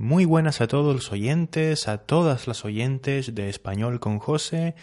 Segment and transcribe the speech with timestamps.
[0.00, 4.76] Muy buenas a todos los oyentes, a todas las oyentes de Español con José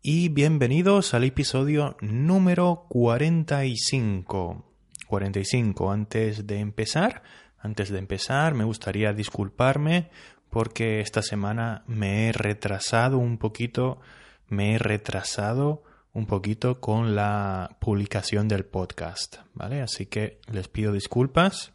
[0.00, 4.64] y bienvenidos al episodio número 45.
[5.06, 5.92] 45.
[5.92, 7.22] Antes de empezar,
[7.58, 10.08] antes de empezar me gustaría disculparme
[10.48, 14.00] porque esta semana me he retrasado un poquito,
[14.48, 15.82] me he retrasado
[16.14, 19.82] un poquito con la publicación del podcast, ¿vale?
[19.82, 21.74] Así que les pido disculpas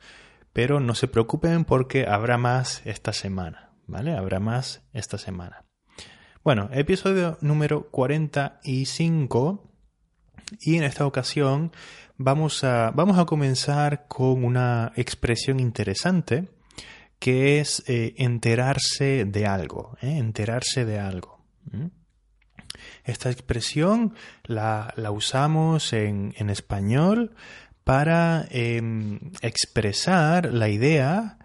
[0.53, 4.15] pero no se preocupen porque habrá más esta semana, ¿vale?
[4.15, 5.65] Habrá más esta semana.
[6.43, 9.71] Bueno, episodio número 45
[10.61, 11.71] y en esta ocasión
[12.17, 16.49] vamos a, vamos a comenzar con una expresión interesante
[17.19, 20.17] que es eh, enterarse de algo, ¿eh?
[20.17, 21.39] enterarse de algo.
[23.03, 27.35] Esta expresión la, la usamos en, en español
[27.89, 31.39] para em, expresar la idea,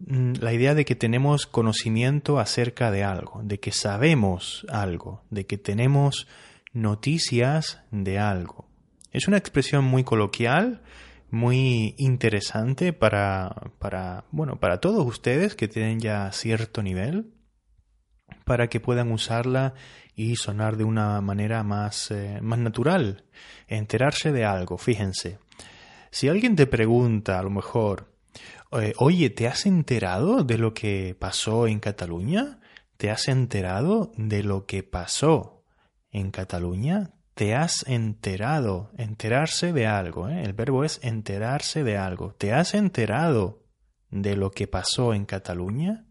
[0.00, 5.46] mm, la idea de que tenemos conocimiento acerca de algo, de que sabemos algo, de
[5.46, 6.28] que tenemos
[6.74, 8.68] noticias de algo.
[9.12, 10.82] Es una expresión muy coloquial,
[11.30, 17.32] muy interesante para, para, bueno, para todos ustedes que tienen ya cierto nivel,
[18.44, 19.72] para que puedan usarla
[20.14, 23.24] y sonar de una manera más, eh, más natural,
[23.68, 25.38] enterarse de algo, fíjense.
[26.10, 28.12] Si alguien te pregunta, a lo mejor,
[28.72, 32.60] eh, oye, ¿te has enterado de lo que pasó en Cataluña?
[32.96, 35.64] ¿Te has enterado de lo que pasó
[36.10, 37.10] en Cataluña?
[37.34, 38.90] ¿Te has enterado?
[38.98, 40.28] Enterarse de algo.
[40.28, 40.42] ¿eh?
[40.42, 42.34] El verbo es enterarse de algo.
[42.34, 43.62] ¿Te has enterado
[44.10, 46.06] de lo que pasó en Cataluña?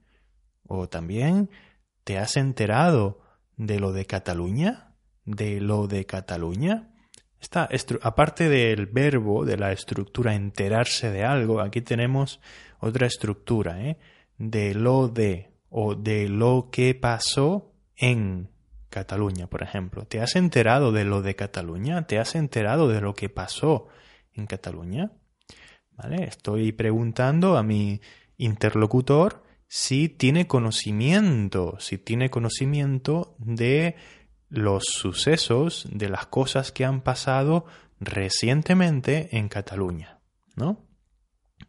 [0.66, 1.50] O también,
[2.04, 3.20] ¿te has enterado
[3.58, 4.96] de lo de Cataluña?
[5.26, 6.94] ¿De lo de Cataluña?
[8.02, 12.40] Aparte del verbo, de la estructura enterarse de algo, aquí tenemos
[12.80, 13.98] otra estructura, ¿eh?
[14.38, 18.50] de lo de o de lo que pasó en
[18.90, 20.06] Cataluña, por ejemplo.
[20.06, 22.08] ¿Te has enterado de lo de Cataluña?
[22.08, 23.88] ¿Te has enterado de lo que pasó
[24.34, 25.12] en Cataluña?
[26.10, 28.02] Estoy preguntando a mi
[28.38, 33.96] interlocutor si tiene conocimiento, si tiene conocimiento de
[34.50, 37.66] los sucesos de las cosas que han pasado
[38.00, 40.20] recientemente en Cataluña,
[40.56, 40.86] ¿no?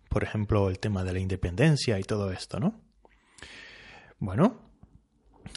[0.08, 2.80] Por ejemplo, el tema de la independencia y todo esto, ¿no?
[4.18, 4.72] Bueno,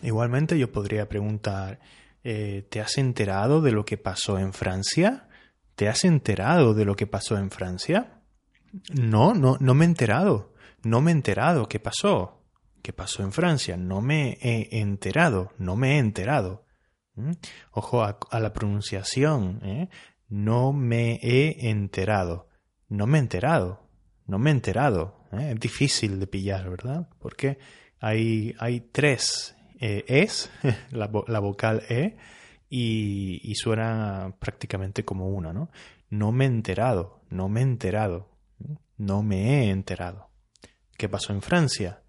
[0.01, 1.79] igualmente yo podría preguntar,
[2.23, 5.27] eh, ¿te has enterado de lo que pasó en Francia?
[5.75, 8.21] ¿Te has enterado de lo que pasó en Francia?
[8.93, 10.53] No, no, no me he enterado.
[10.83, 11.67] No me he enterado.
[11.67, 12.45] ¿Qué pasó?
[12.81, 13.77] ¿Qué pasó en Francia?
[13.77, 15.53] No me he enterado.
[15.57, 16.65] No me he enterado.
[17.15, 17.31] ¿Mm?
[17.71, 19.59] Ojo a, la pronunciación.
[19.63, 19.89] ¿eh?
[20.29, 22.47] No me he enterado.
[22.87, 23.87] No me he enterado.
[24.27, 25.25] No me he enterado.
[25.31, 25.51] ¿eh?
[25.53, 27.09] Es difícil de pillar, ¿verdad?
[27.19, 27.57] Porque
[27.99, 28.55] hay,
[28.91, 30.49] tres eh, es,
[30.91, 32.17] la, vocal e,
[32.69, 35.69] y, y, suena prácticamente como una, ¿no?
[36.09, 37.21] No me he enterado.
[37.29, 38.29] No me he enterado.
[38.97, 40.29] No me he enterado.
[40.97, 42.03] ¿Qué pasó en Francia?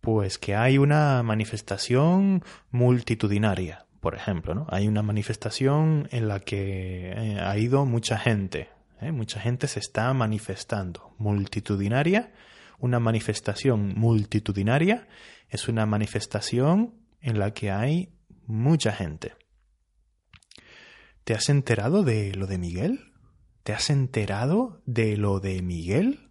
[0.00, 4.66] Pues que hay una manifestación multitudinaria por ejemplo, ¿no?
[4.70, 8.68] Hay una manifestación en la que eh, ha ido mucha gente,
[9.00, 9.12] ¿eh?
[9.12, 11.14] mucha gente se está manifestando.
[11.18, 12.32] Multitudinaria,
[12.78, 15.08] una manifestación multitudinaria
[15.48, 18.12] es una manifestación en la que hay
[18.46, 19.34] mucha gente.
[21.24, 23.12] ¿Te has enterado de lo de Miguel?
[23.62, 26.27] ¿Te has enterado de lo de Miguel?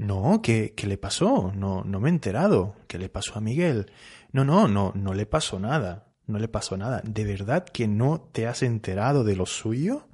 [0.00, 1.52] No, ¿qué, qué le pasó?
[1.54, 2.74] No, no me he enterado.
[2.86, 3.92] ¿Qué le pasó a Miguel?
[4.32, 6.06] No, no, no, no le pasó nada.
[6.26, 7.02] No le pasó nada.
[7.04, 10.08] ¿De verdad que no te has enterado de lo suyo?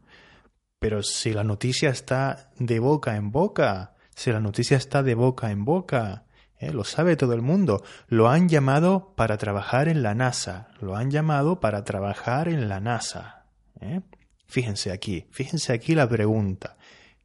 [0.80, 5.52] Pero si la noticia está de boca en boca, si la noticia está de boca
[5.52, 6.24] en boca,
[6.58, 6.72] ¿eh?
[6.72, 7.84] lo sabe todo el mundo.
[8.08, 10.66] Lo han llamado para trabajar en la NASA.
[10.80, 13.44] Lo han llamado para trabajar en la NASA.
[13.80, 14.00] ¿eh?
[14.46, 16.76] Fíjense aquí, fíjense aquí la pregunta.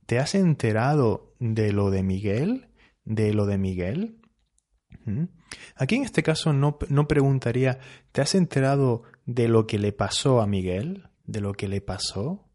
[0.05, 2.67] ¿Te has enterado de lo de Miguel?
[3.03, 4.21] ¿De lo de Miguel?
[5.75, 7.79] Aquí en este caso no, no preguntaría,
[8.11, 11.09] ¿te has enterado de lo que le pasó a Miguel?
[11.25, 12.47] ¿De lo que le pasó?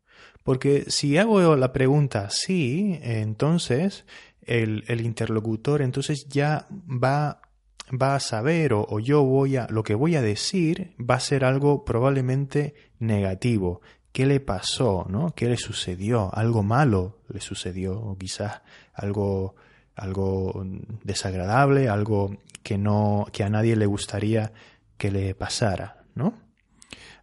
[0.44, 4.06] Porque si hago la pregunta sí, entonces
[4.42, 7.42] el, el interlocutor entonces ya va,
[7.90, 11.20] va a saber o, o, yo voy a, lo que voy a decir va a
[11.20, 13.80] ser algo probablemente negativo.
[14.16, 15.04] ¿Qué le pasó?
[15.10, 15.34] ¿No?
[15.34, 16.34] ¿Qué le sucedió?
[16.34, 18.62] Algo malo le sucedió o quizás
[18.94, 19.56] algo
[19.94, 20.64] algo
[21.04, 24.54] desagradable, algo que no que a nadie le gustaría
[24.96, 26.32] que le pasara, ¿no?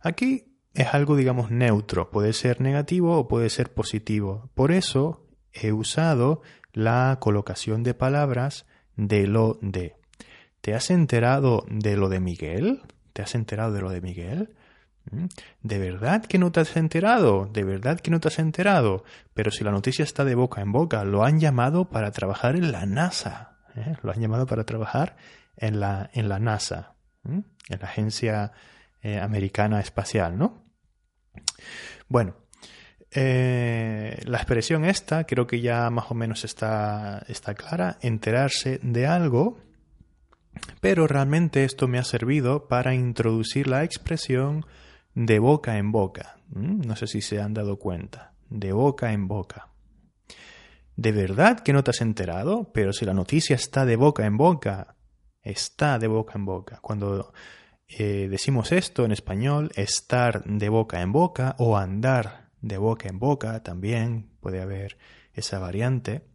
[0.01, 4.51] Aquí es algo digamos neutro, puede ser negativo o puede ser positivo.
[4.53, 6.43] Por eso he usado
[6.73, 8.67] la colocación de palabras
[8.97, 9.95] de lo de.
[10.61, 12.83] ¿Te has enterado de lo de Miguel?
[13.13, 14.53] ¿Te has enterado de lo de Miguel?
[15.11, 15.25] ¿Mm?
[15.61, 17.49] ¿De verdad que no te has enterado?
[17.51, 19.03] ¿De verdad que no te has enterado?
[19.33, 22.71] Pero si la noticia está de boca en boca, lo han llamado para trabajar en
[22.71, 23.57] la NASA.
[23.75, 23.95] ¿eh?
[24.01, 25.15] Lo han llamado para trabajar
[25.57, 26.95] en la, en la NASA,
[27.27, 27.41] ¿eh?
[27.69, 28.51] en la Agencia
[29.01, 30.63] eh, Americana Espacial, ¿no?
[32.07, 32.35] Bueno,
[33.15, 39.59] la expresión esta creo que ya más o menos está, está clara, enterarse de algo,
[40.81, 44.65] pero realmente esto me ha servido para introducir la expresión
[45.15, 46.37] de boca en boca.
[46.49, 48.33] No sé si se han dado cuenta.
[48.49, 49.69] De boca en boca.
[50.95, 52.71] ¿De verdad que no te has enterado?
[52.73, 54.95] Pero si la noticia está de boca en boca,
[55.41, 56.79] está de boca en boca.
[56.81, 57.33] Cuando
[57.87, 63.19] eh, decimos esto en español, estar de boca en boca o andar de boca en
[63.19, 64.97] boca, también puede haber
[65.33, 66.25] esa variante.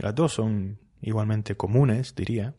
[0.00, 2.54] Las dos son igualmente comunes, diría.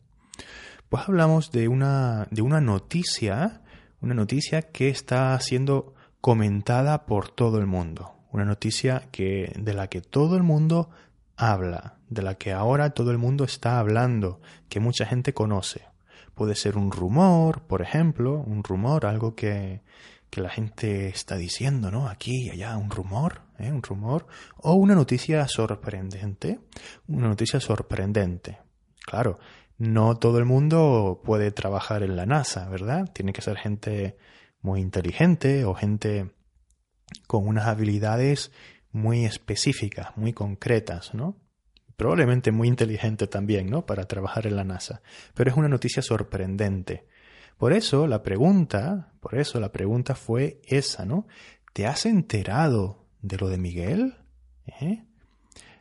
[0.88, 3.62] Pues hablamos de una, de una noticia
[4.00, 9.88] una noticia que está siendo comentada por todo el mundo, una noticia que de la
[9.88, 10.90] que todo el mundo
[11.36, 15.82] habla, de la que ahora todo el mundo está hablando, que mucha gente conoce.
[16.34, 19.82] Puede ser un rumor, por ejemplo, un rumor, algo que,
[20.30, 22.08] que la gente está diciendo, ¿no?
[22.08, 23.70] Aquí y allá, un rumor, ¿eh?
[23.70, 24.26] un rumor,
[24.56, 26.60] o una noticia sorprendente,
[27.08, 28.58] una noticia sorprendente.
[29.04, 29.38] Claro,
[29.80, 33.10] no todo el mundo puede trabajar en la NASA, ¿verdad?
[33.14, 34.18] Tiene que ser gente
[34.60, 36.32] muy inteligente o gente
[37.26, 38.52] con unas habilidades
[38.92, 41.38] muy específicas, muy concretas, ¿no?
[41.96, 43.86] Probablemente muy inteligente también, ¿no?
[43.86, 45.00] Para trabajar en la NASA.
[45.32, 47.06] Pero es una noticia sorprendente.
[47.56, 51.26] Por eso la pregunta, por eso la pregunta fue esa, ¿no?
[51.72, 54.18] ¿Te has enterado de lo de Miguel?
[54.66, 55.04] ¿Eh?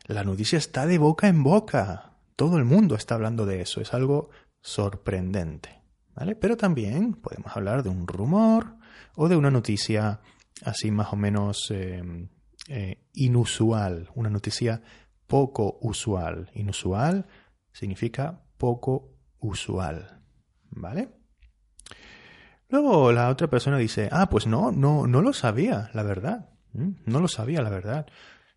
[0.06, 2.09] La noticia está de boca en boca.
[2.40, 4.30] Todo el mundo está hablando de eso, es algo
[4.62, 5.82] sorprendente.
[6.16, 6.38] ¿vale?
[6.38, 8.78] Pero también podemos hablar de un rumor
[9.18, 10.22] o de una noticia
[10.64, 12.02] así más o menos eh,
[12.70, 14.82] eh, inusual, una noticia
[15.28, 16.50] poco usual.
[16.54, 17.28] Inusual
[17.74, 20.22] significa poco usual.
[20.70, 21.10] ¿Vale?
[22.70, 26.52] Luego la otra persona dice, ah, pues no, no, no lo sabía, la verdad.
[26.72, 26.92] ¿Mm?
[27.06, 28.08] No lo sabía, la verdad.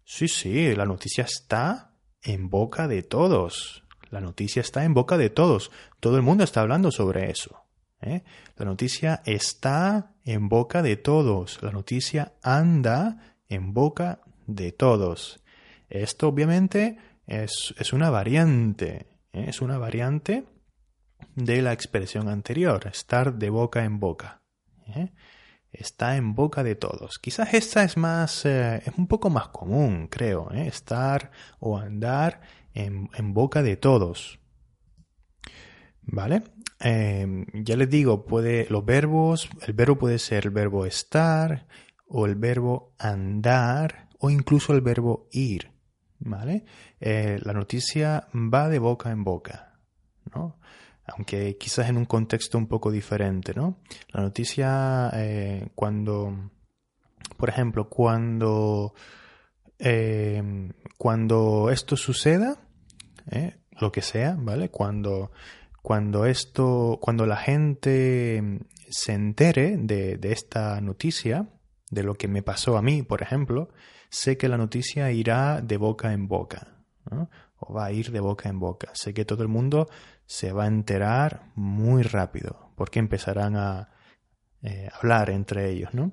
[0.04, 1.91] Sí, sí, la noticia está
[2.22, 3.84] en boca de todos.
[4.10, 5.70] La noticia está en boca de todos.
[6.00, 7.64] Todo el mundo está hablando sobre eso.
[8.00, 8.22] ¿eh?
[8.56, 11.62] La noticia está en boca de todos.
[11.62, 15.40] La noticia anda en boca de todos.
[15.88, 19.06] Esto obviamente es, es una variante.
[19.32, 19.46] ¿eh?
[19.48, 20.44] Es una variante
[21.34, 24.42] de la expresión anterior, estar de boca en boca.
[24.94, 25.10] ¿eh?
[25.72, 27.18] Está en boca de todos.
[27.18, 30.66] Quizás esta es más, eh, es un poco más común, creo, ¿eh?
[30.66, 31.30] estar
[31.60, 32.40] o andar
[32.74, 34.38] en, boca de todos.
[36.02, 36.42] ¿Vale?
[36.80, 41.66] Em, ya les digo, puede, los verbos, el verbo puede ser el verbo estar
[42.06, 45.70] o el verbo andar o incluso el verbo ir.
[46.18, 46.64] ¿Vale?
[47.00, 49.71] Eh, la noticia va de boca en boca.
[51.06, 53.78] Aunque quizás en un contexto un poco diferente, ¿no?
[54.12, 56.50] La noticia eh, cuando,
[57.36, 58.94] por ejemplo, cuando,
[59.78, 62.56] eh, cuando esto suceda,
[63.30, 63.56] ¿eh?
[63.80, 64.70] lo que sea, ¿vale?
[64.70, 65.32] Cuando,
[65.82, 71.48] cuando esto, cuando la gente se entere de, de esta noticia,
[71.90, 73.68] de lo que me pasó a mí, por ejemplo,
[74.08, 77.28] sé que la noticia irá de boca en boca, ¿no?
[77.62, 78.90] O va a ir de boca en boca.
[78.94, 79.88] Sé que todo el mundo
[80.26, 83.90] se va a enterar muy rápido, porque empezarán a
[84.62, 86.12] eh, hablar entre ellos, ¿no?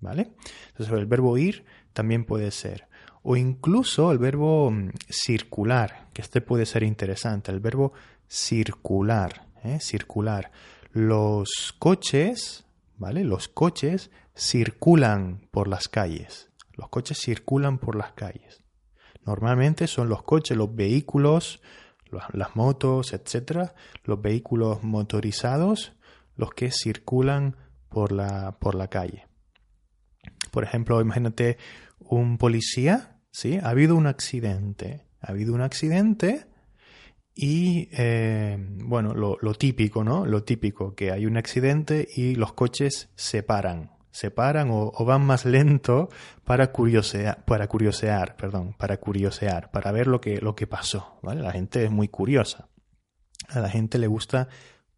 [0.00, 0.32] ¿Vale?
[0.68, 2.88] Entonces el verbo ir también puede ser.
[3.22, 7.92] O incluso el verbo mm, circular, que este puede ser interesante, el verbo
[8.26, 9.78] circular, ¿eh?
[9.80, 10.50] circular.
[10.92, 12.64] Los coches,
[12.96, 13.24] ¿vale?
[13.24, 16.50] Los coches circulan por las calles.
[16.74, 18.61] Los coches circulan por las calles.
[19.24, 21.60] Normalmente son los coches, los vehículos,
[22.32, 23.74] las motos, etcétera,
[24.04, 25.92] los vehículos motorizados,
[26.36, 27.56] los que circulan
[27.88, 29.26] por la, por la calle.
[30.50, 31.58] Por ejemplo, imagínate
[31.98, 33.58] un policía, ¿sí?
[33.62, 36.46] Ha habido un accidente, ha habido un accidente
[37.34, 40.26] y, eh, bueno, lo, lo, típico, ¿no?
[40.26, 45.24] Lo típico, que hay un accidente y los coches se paran, se paran o, van
[45.24, 46.08] más lento
[46.44, 51.42] para curiosear, para curiosear, perdón, para curiosear, para ver lo que, lo que pasó, ¿vale?
[51.42, 52.68] La gente es muy curiosa.
[53.48, 54.48] A la gente le gusta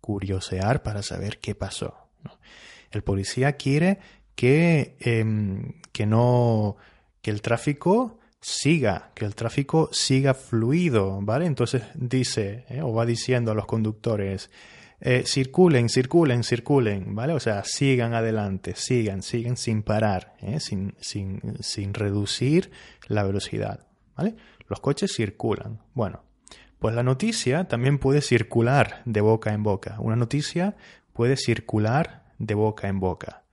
[0.00, 2.10] curiosear para saber qué pasó.
[2.90, 4.00] El policía quiere
[4.34, 6.76] que, em, que no,
[7.22, 11.46] que el tráfico siga, que el tráfico siga fluido, ¿vale?
[11.46, 12.82] Entonces dice ¿eh?
[12.82, 14.50] o va diciendo a los conductores,
[15.00, 17.32] eh, circulen, circulen, circulen, ¿vale?
[17.32, 20.60] O sea, sigan adelante, sigan, sigan sin parar, ¿eh?
[20.60, 22.70] sin, sin, sin reducir
[23.08, 24.36] la velocidad, ¿vale?
[24.68, 25.80] Los coches circulan.
[25.94, 26.22] Bueno,
[26.78, 29.96] pues la noticia también puede circular de boca en boca.
[30.00, 30.76] Una noticia
[31.14, 33.43] puede circular de boca en boca.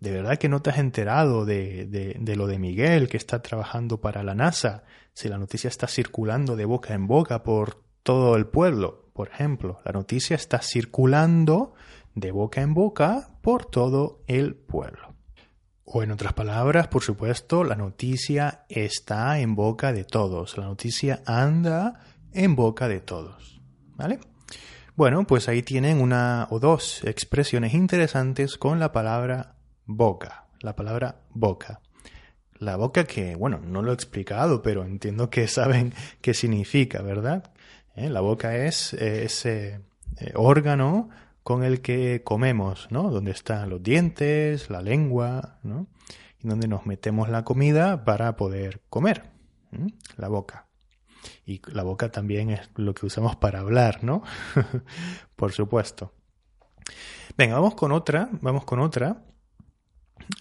[0.00, 4.00] ¿De verdad que no te has enterado de, de, lo de Miguel que está trabajando
[4.00, 4.84] para la NASA?
[5.12, 9.80] Si la noticia está circulando de boca en boca por todo el pueblo, por ejemplo,
[9.84, 11.74] la noticia está circulando
[12.14, 15.14] de boca en boca por todo el pueblo.
[15.84, 20.56] O en otras palabras, por supuesto, la noticia está en boca de todos.
[20.56, 22.00] La noticia anda
[22.32, 23.60] en boca de todos.
[23.96, 24.18] ¿Vale?
[24.96, 29.56] Bueno, pues ahí tienen una o dos expresiones interesantes con la palabra
[29.86, 31.80] boca, la palabra boca.
[32.58, 37.52] La boca que, bueno, no lo he explicado, pero entiendo que saben qué significa, ¿verdad?
[37.96, 38.10] ¿Eh?
[38.10, 39.80] La boca es ese
[40.18, 41.08] eh, órgano
[41.42, 43.10] con el que comemos, ¿no?
[43.10, 45.86] Donde están los dientes, la lengua, ¿no?
[46.38, 49.30] Y donde nos metemos la comida para poder comer.
[50.16, 50.66] La boca.
[51.46, 54.22] Y la boca también es lo que usamos para hablar, ¿no?
[55.36, 56.12] Por supuesto.
[57.36, 59.22] Venga, vamos con otra, vamos con otra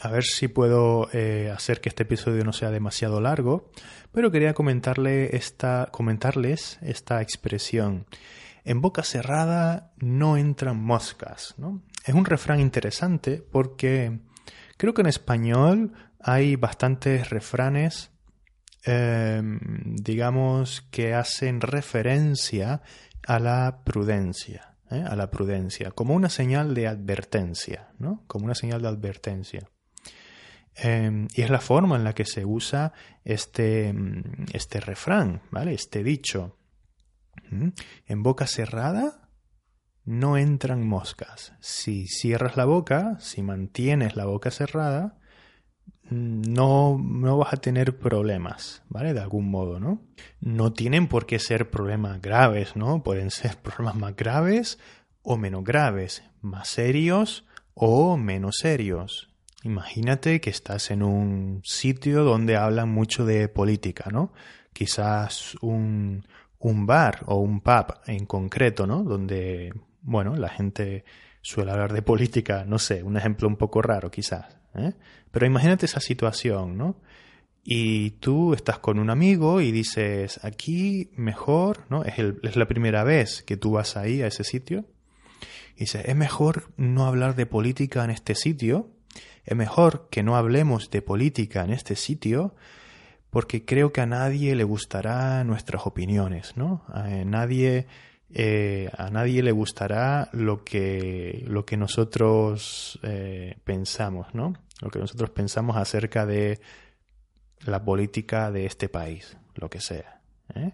[0.01, 3.71] a ver si puedo eh, hacer que este episodio no sea demasiado largo,
[4.11, 8.05] pero quería comentarle esta, comentarles esta expresión.
[8.63, 11.55] En boca cerrada no entran moscas.
[11.57, 11.81] ¿no?
[12.05, 14.19] Es un refrán interesante porque
[14.77, 18.11] creo que en español hay bastantes refranes,
[18.83, 19.59] em,
[19.95, 22.81] digamos, que hacen referencia
[23.25, 24.68] a la prudencia.
[24.91, 25.03] ¿Eh?
[25.07, 28.23] a la prudencia, como una señal de advertencia, ¿no?
[28.27, 29.69] Como una señal de advertencia.
[30.75, 32.93] Em, y es la forma en la que se usa
[33.25, 35.73] este, mm, este refrán, ¿vale?
[35.73, 36.57] Este dicho.
[37.49, 37.69] ¿Mm?
[38.07, 39.29] En boca cerrada
[40.05, 41.53] no entran moscas.
[41.59, 45.19] Si cierras la boca, si mantienes la boca cerrada,
[46.09, 49.13] no, no vas a tener problemas, ¿vale?
[49.13, 50.01] De algún modo, ¿no?
[50.41, 53.03] No tienen por qué ser problemas graves, ¿no?
[53.03, 54.79] Pueden ser problemas más graves
[55.21, 59.29] o menos graves, más serios o menos serios.
[59.63, 64.31] Imagínate que estás en un sitio donde hablan mucho de política, ¿no?
[64.73, 66.25] Quizás un,
[66.59, 69.03] un bar o un pub en concreto, ¿no?
[69.03, 71.03] Donde, bueno, la gente
[71.41, 74.58] suele hablar de política, no sé, un ejemplo un poco raro quizás.
[74.75, 74.93] ¿Eh?
[75.31, 76.97] Pero imagínate esa situación, ¿no?
[77.63, 82.03] Y tú estás con un amigo y dices, aquí mejor, ¿no?
[82.03, 82.17] Es,
[82.55, 84.85] la primera vez que tú vas ahí a ese sitio.
[85.75, 88.89] Y dices, es mejor no hablar de política en este sitio
[89.49, 92.53] es mejor que no hablemos de política en este sitio
[93.31, 96.83] porque creo que a nadie le gustará nuestras opiniones, ¿no?
[96.87, 97.87] A nadie,
[98.31, 104.53] eh, a nadie le gustará lo que, lo que nosotros eh, pensamos, ¿no?
[104.81, 106.59] Lo que nosotros pensamos acerca de
[107.65, 110.21] la política de este país, lo que sea.
[110.55, 110.73] ¿eh?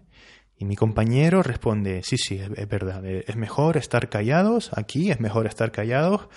[0.58, 5.46] Y mi compañero responde, sí, sí, es verdad, es mejor estar callados aquí, es mejor
[5.46, 6.28] estar callados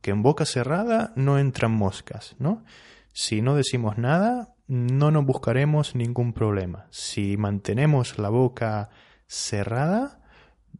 [0.00, 2.64] que en boca cerrada no entran moscas, ¿no?
[3.12, 6.86] Si no decimos nada, no nos buscaremos ningún problema.
[6.90, 8.90] Si mantenemos la boca
[9.26, 10.20] cerrada,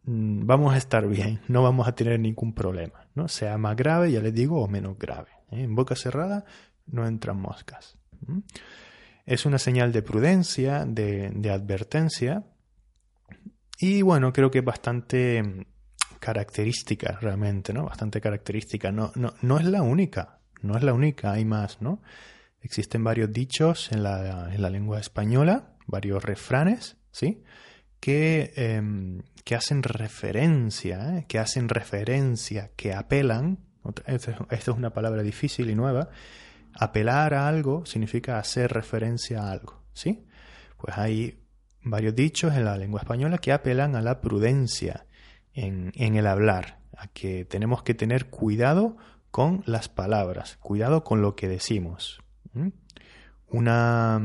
[0.04, 3.28] vamos a estar bien, no vamos a tener ningún problema, ¿no?
[3.28, 5.30] Sea más grave, ya les digo, o menos grave.
[5.50, 5.62] ¿eh?
[5.62, 6.44] En boca cerrada
[6.86, 7.96] no entran moscas.
[9.24, 12.44] Es una señal de prudencia, de, advertencia,
[13.78, 15.66] y bueno, creo que es bastante
[16.20, 17.84] característica realmente, ¿no?
[17.84, 18.90] Bastante característica.
[18.90, 22.00] No, no, no es la única, no es la única, hay más, ¿no?
[22.62, 27.42] Existen varios dichos en la, en la lengua española, varios refranes, ¿sí?
[28.06, 31.24] Que, em, que hacen referencia, ¿eh?
[31.26, 33.58] que hacen referencia, que apelan,
[34.06, 36.10] esta es una palabra difícil y nueva,
[36.72, 40.24] apelar a algo significa hacer referencia a algo, ¿sí?
[40.76, 41.40] Pues hay
[41.82, 45.06] varios dichos en la lengua española que apelan a la prudencia,
[45.52, 48.96] en, el hablar, a que tenemos que tener cuidado
[49.32, 52.22] con las palabras, cuidado con lo que decimos.
[53.48, 54.20] Una,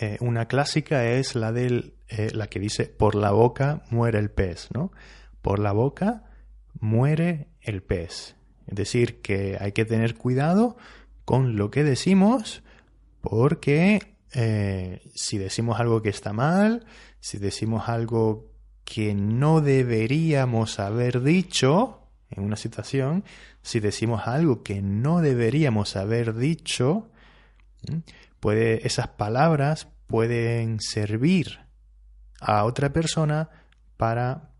[0.00, 4.30] eh, una clásica es la, del, eh, la que dice por la boca muere el
[4.30, 4.92] pez, ¿no?
[5.40, 6.24] Por la boca
[6.78, 8.36] muere el pez.
[8.66, 10.76] Es decir, que hay que tener cuidado
[11.24, 12.62] con lo que decimos
[13.22, 16.84] porque eh, si decimos algo que está mal,
[17.20, 18.52] si decimos algo
[18.84, 23.24] que no deberíamos haber dicho en una situación,
[23.62, 27.08] si decimos algo que no deberíamos haber dicho,
[28.38, 31.62] puede, esas palabras pueden servir
[32.42, 33.48] a otra persona
[33.96, 34.50] para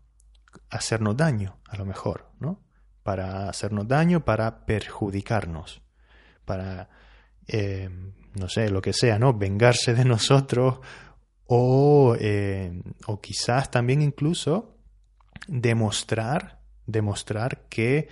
[0.69, 2.61] hacernos daño, a lo mejor, ¿no?
[3.03, 5.81] Para hacernos daño, para perjudicarnos,
[6.45, 6.89] para,
[7.47, 7.89] eh,
[8.35, 9.33] no sé, lo que sea, ¿no?
[9.33, 10.79] Vengarse de nosotros
[11.45, 14.77] o, eh, o quizás también incluso
[15.47, 18.07] demostrar, demostrar que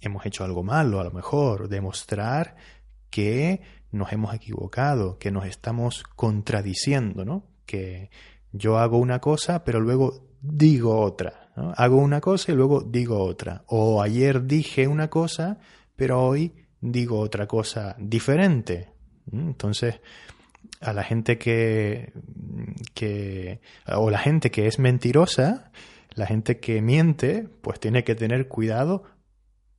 [0.00, 2.56] hemos hecho algo malo, a lo mejor, demostrar
[3.10, 7.46] que nos hemos equivocado, que nos estamos contradiciendo, ¿no?
[7.66, 8.10] Que
[8.52, 11.50] yo hago una cosa, pero luego digo otra.
[11.76, 13.64] Hago una cosa y luego digo otra.
[13.66, 15.58] O ayer dije una cosa,
[15.96, 18.90] pero hoy digo otra cosa diferente.
[19.30, 20.00] Entonces,
[20.80, 22.12] a la gente que,
[22.94, 25.70] que, o la gente que es mentirosa,
[26.14, 29.04] la gente que miente, pues tiene que tener cuidado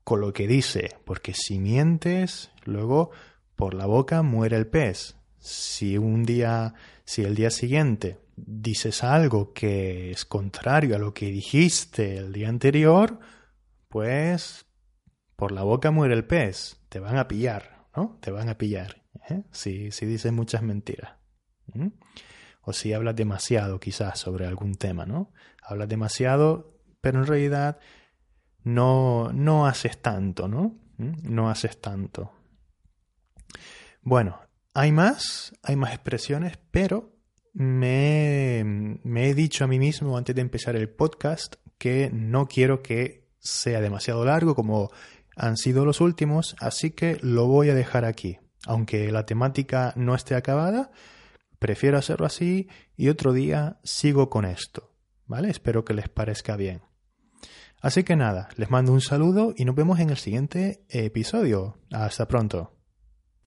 [0.03, 3.12] con lo que dice, porque si mientes, luego
[3.56, 5.15] por la boca muere el pez.
[5.39, 11.28] Si un día, si el día siguiente dices algo que es contrario a lo que
[11.28, 13.20] dijiste el día anterior,
[13.90, 14.66] pues
[15.36, 18.18] por la boca muere el pez, te van a pillar, ¿no?
[18.22, 19.44] Te van a pillar, ¿eh?
[19.52, 21.13] si, si dices muchas mentiras.
[22.62, 25.32] O si hablas demasiado quizás sobre algún tema, ¿no?
[25.62, 27.80] Hablas demasiado, pero en realidad
[28.63, 30.78] no, no haces tanto, ¿no?
[30.98, 32.32] No haces tanto.
[34.02, 34.40] Bueno,
[34.74, 37.12] hay más, hay más expresiones, pero
[37.54, 38.60] me,
[39.04, 43.82] he dicho a mí mismo antes de empezar el podcast que no quiero que sea
[43.82, 44.90] demasiado largo como
[45.36, 48.40] han sido los últimos, así que lo voy a dejar aquí.
[48.66, 50.92] Aunque la temática no esté acabada,
[51.60, 54.92] prefiero hacerlo así y otro día sigo con esto.
[55.26, 55.50] ¿Vale?
[55.50, 56.82] Espero que les parezca bien.
[57.82, 61.78] Así que nada, les mando un saludo y nos vemos en el siguiente episodio.
[61.92, 62.83] Hasta pronto.